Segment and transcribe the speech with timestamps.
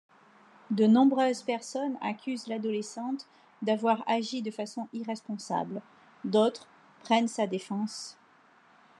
[0.71, 3.27] De nombreuses personnes accusent l'adolescente
[3.61, 5.79] d'avoir agi de façon irresponsable,
[6.23, 6.65] d'autres
[7.03, 8.17] prennent sa défense.